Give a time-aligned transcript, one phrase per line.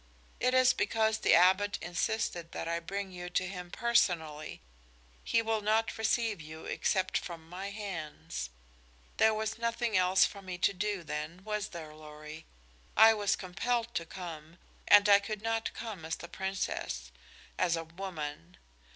[0.39, 4.59] "It is because the Abbot insisted that I bring you to him personally.
[5.23, 8.49] He will not receive you except from my hands.
[9.17, 12.47] There was nothing else for me to do, then, was there, Lorry?
[12.97, 17.11] I was compelled to come and I could not come as the Princess
[17.59, 18.57] as a woman.